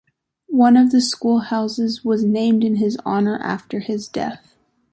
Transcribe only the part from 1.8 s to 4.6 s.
was named in his honour after his death.